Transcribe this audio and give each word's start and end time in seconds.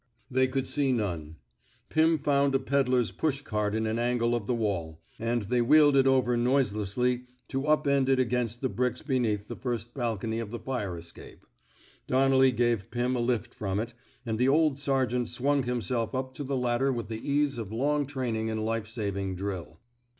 "They 0.31 0.47
could 0.47 0.65
see 0.65 0.91
none. 0.91 1.35
Pim 1.89 2.17
found 2.17 2.55
a 2.55 2.59
ped 2.59 2.87
dler's 2.87 3.11
push 3.11 3.43
cart 3.43 3.75
in 3.75 3.85
an 3.85 3.99
angle 3.99 4.33
of 4.33 4.47
the 4.47 4.55
wall, 4.55 4.99
and 5.19 5.43
they 5.43 5.61
wheeled 5.61 5.95
it 5.95 6.07
over 6.07 6.35
noiselessly 6.35 7.25
to 7.49 7.67
up 7.67 7.85
end 7.85 8.09
it 8.09 8.17
against 8.19 8.61
the 8.61 8.67
bricks 8.69 9.03
beneath 9.03 9.47
the 9.47 9.55
first 9.55 9.93
bal 9.93 10.17
cony 10.17 10.39
of 10.39 10.49
the 10.49 10.57
fire 10.57 10.97
escape. 10.97 11.45
Donnelly 12.07 12.51
gave 12.51 12.89
Pim 12.89 13.15
a 13.15 13.19
lift 13.19 13.53
from 13.53 13.79
it, 13.79 13.93
and 14.25 14.39
the 14.39 14.49
old 14.49 14.79
sergeant 14.79 15.27
swung 15.27 15.61
himself 15.61 16.15
up 16.15 16.33
to 16.33 16.43
the 16.43 16.57
ladder 16.57 16.91
with 16.91 17.07
the 17.07 17.21
ease 17.23 17.59
of 17.59 17.71
long 17.71 18.07
training 18.07 18.47
in 18.47 18.65
life 18.65 18.87
saving 18.87 19.35
drill. 19.35 19.77